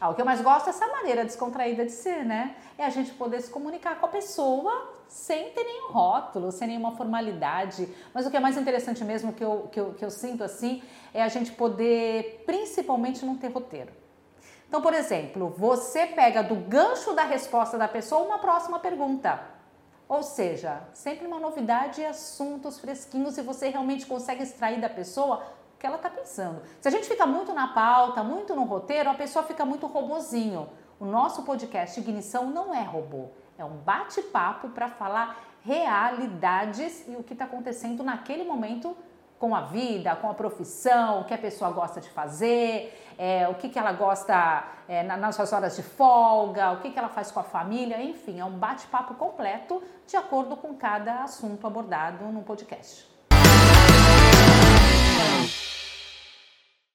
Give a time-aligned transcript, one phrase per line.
[0.00, 2.56] Ah, o que eu mais gosto é essa maneira descontraída de ser, né?
[2.78, 6.92] É a gente poder se comunicar com a pessoa sem ter nenhum rótulo, sem nenhuma
[6.92, 7.86] formalidade.
[8.14, 10.82] Mas o que é mais interessante mesmo que eu, que eu, que eu sinto assim
[11.12, 13.92] é a gente poder, principalmente, não ter roteiro.
[14.66, 19.38] Então, por exemplo, você pega do gancho da resposta da pessoa uma próxima pergunta.
[20.08, 25.42] Ou seja, sempre uma novidade e assuntos fresquinhos e você realmente consegue extrair da pessoa
[25.80, 26.62] que ela está pensando.
[26.78, 30.68] Se a gente fica muito na pauta, muito no roteiro, a pessoa fica muito robozinho.
[31.00, 37.22] O nosso podcast Ignição não é robô, é um bate-papo para falar realidades e o
[37.22, 38.94] que está acontecendo naquele momento
[39.38, 43.54] com a vida, com a profissão, o que a pessoa gosta de fazer, é, o
[43.54, 47.30] que, que ela gosta é, nas suas horas de folga, o que, que ela faz
[47.30, 52.42] com a família, enfim, é um bate-papo completo de acordo com cada assunto abordado no
[52.42, 53.08] podcast.